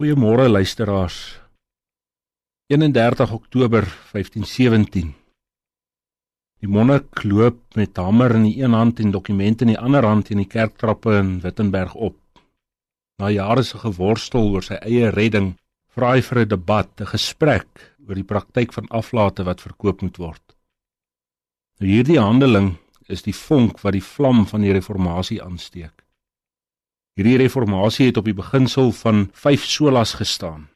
[0.00, 1.40] Goeiemôre luisteraars.
[2.72, 5.10] 31 Oktober 1517.
[6.56, 10.30] Die monnik loop met hamer in die een hand en dokumente in die ander hand
[10.32, 12.16] in die kerktrappe in Wittenberg op.
[13.20, 15.52] Na jare se geworstel oor sy eie redding,
[15.92, 17.68] vra hy vir 'n debat, 'n gesprek
[18.08, 20.56] oor die praktyk van aflate wat verkoop moet word.
[21.76, 25.99] Nou hierdie handeling is die vonk wat die vlam van die reformatie aansteek.
[27.18, 30.68] Hierdie reformatie het op die beginsel van 5 solas gestaan.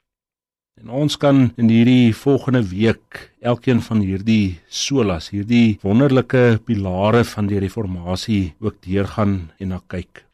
[0.81, 7.47] En ons kan in hierdie volgende week elkeen van hierdie solas, hierdie wonderlike pilare van
[7.47, 10.25] die reformatie ook deurgaan en na kyk.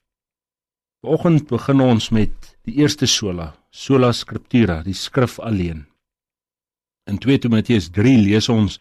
[1.04, 5.84] Vanoggend begin ons met die eerste sola, sola scriptura, die skrif alleen.
[7.08, 8.80] In 2 Timoteus 3 lees ons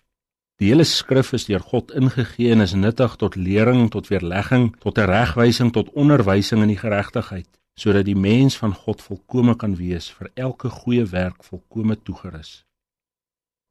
[0.59, 4.97] Die hele skrif is deur God ingegee en is nuttig tot lering, tot weerlegging, tot
[4.99, 7.47] regwysing, tot onderwysing in die geregtigheid,
[7.79, 12.65] sodat die mens van God volkome kan wees vir elke goeie werk volkome toegerus.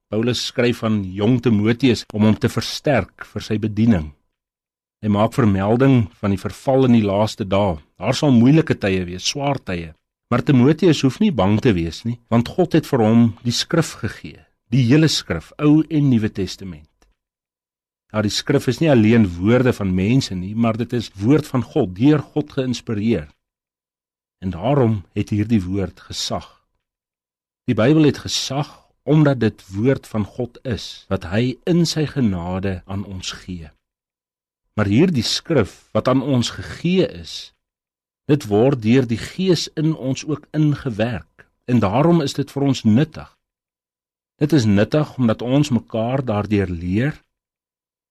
[0.09, 4.09] Paulus skryf aan jong Timoteus om hom te versterk vir sy bediening.
[5.05, 7.77] Hy maak vermelding van die verval in die laaste dae.
[8.01, 9.93] Daar sal moeilike tye wees, swaar tye.
[10.33, 13.99] Maar Timoteus hoef nie bang te wees nie, want God het vir hom die skrif
[14.01, 16.89] gegee die hele skrif, Ou en Nuwe Testament.
[18.13, 21.65] Nou die skrif is nie alleen woorde van mense nie, maar dit is woord van
[21.65, 23.29] God, deur God geïnspireer.
[24.45, 26.47] En daarom het hierdie woord gesag.
[27.69, 28.71] Die Bybel het gesag
[29.09, 33.71] omdat dit woord van God is wat hy in sy genade aan ons gee.
[34.77, 37.53] Maar hierdie skrif wat aan ons gegee is,
[38.29, 42.85] dit word deur die Gees in ons ook ingewerk en daarom is dit vir ons
[42.85, 43.38] nuttig.
[44.39, 47.17] Dit is nuttig omdat ons mekaar daardeur leer,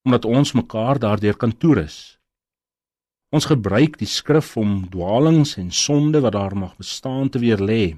[0.03, 2.17] omdat ons mekaar daardeur kan toerus.
[3.31, 7.95] Ons gebruik die skrif om dwaalings en sonde wat daar mag bestaan te weer lê.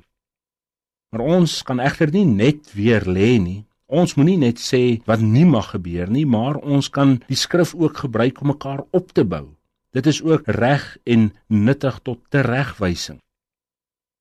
[1.09, 3.63] Maar ons kan egter nie net weer lê nie.
[3.89, 8.05] Ons moenie net sê wat nie mag gebeur nie, maar ons kan die skrif ook
[8.05, 9.47] gebruik om mekaar op te bou.
[9.89, 13.17] Dit is ook reg en nuttig tot teregwysing.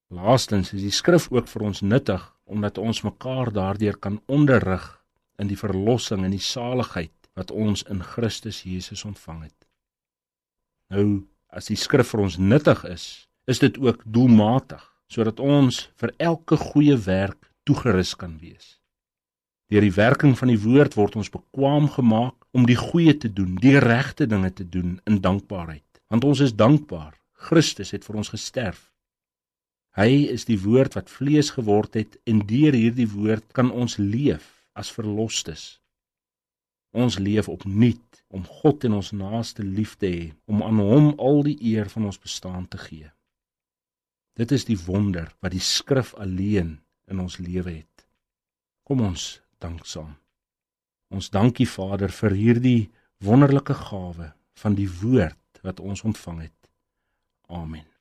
[0.08, 4.84] Laastens is die skrif ook vir ons nuttig omdat ons mekaar daardeur kan onderrig
[5.38, 9.58] in die verlossing en die saligheid wat ons in Christus Jesus ontvang het.
[10.90, 16.12] Nou, as die skrif vir ons nuttig is, is dit ook doelmatig sodat ons vir
[16.20, 18.76] elke goeie werk toegerus kan wees.
[19.72, 23.54] Deur die werking van die woord word ons bekwam gemaak om die goeie te doen,
[23.60, 27.14] die regte dinge te doen in dankbaarheid, want ons is dankbaar.
[27.48, 28.87] Christus het vir ons gesterf
[29.98, 34.46] Hy is die woord wat vlees geword het en deur hierdie woord kan ons leef
[34.78, 35.80] as verlosstes.
[36.94, 41.42] Ons leef opnuut om God en ons naaste lief te hê, om aan hom al
[41.48, 43.10] die eer van ons bestaan te gee.
[44.38, 46.76] Dit is die wonder wat die skrif alleen
[47.10, 48.06] in ons lewe het.
[48.86, 50.14] Kom ons danksaam.
[51.10, 52.80] Ons dankie Vader vir hierdie
[53.24, 54.30] wonderlike gawe
[54.62, 56.58] van die woord wat ons ontvang het.
[57.50, 57.97] Amen.